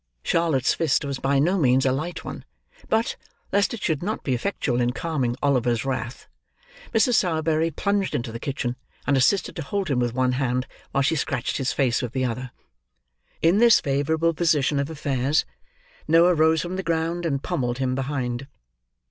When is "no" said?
1.37-1.59